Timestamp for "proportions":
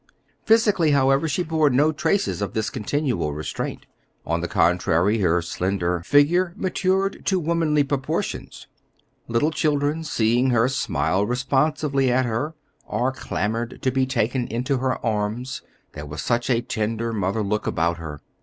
7.83-8.65